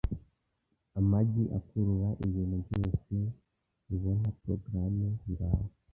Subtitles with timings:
[0.99, 3.15] Amagi akurura; ibintu byose
[3.87, 5.65] bibona "programme" ngaho